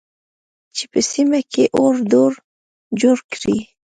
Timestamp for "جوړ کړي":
3.01-3.57